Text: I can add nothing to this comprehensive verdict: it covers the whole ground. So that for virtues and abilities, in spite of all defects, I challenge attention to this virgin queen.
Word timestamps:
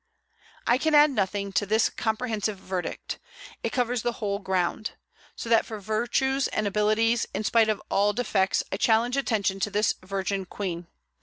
I 0.65 0.79
can 0.79 0.95
add 0.95 1.11
nothing 1.11 1.51
to 1.51 1.65
this 1.67 1.87
comprehensive 1.91 2.57
verdict: 2.57 3.19
it 3.61 3.69
covers 3.71 4.01
the 4.01 4.13
whole 4.13 4.39
ground. 4.39 4.93
So 5.35 5.47
that 5.49 5.63
for 5.63 5.79
virtues 5.79 6.47
and 6.47 6.65
abilities, 6.65 7.27
in 7.35 7.43
spite 7.43 7.69
of 7.69 7.79
all 7.91 8.11
defects, 8.11 8.63
I 8.71 8.77
challenge 8.77 9.15
attention 9.15 9.59
to 9.59 9.69
this 9.69 9.93
virgin 10.01 10.47
queen. 10.47 10.87